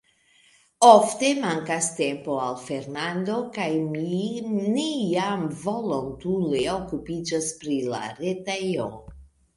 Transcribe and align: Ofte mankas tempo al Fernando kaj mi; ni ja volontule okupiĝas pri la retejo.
Ofte 0.85 1.27
mankas 1.41 1.89
tempo 1.97 2.37
al 2.45 2.57
Fernando 2.69 3.37
kaj 3.57 3.67
mi; 3.97 4.23
ni 4.77 4.87
ja 5.13 5.29
volontule 5.67 6.65
okupiĝas 6.79 7.51
pri 7.63 7.77
la 7.93 8.01
retejo. 8.25 8.89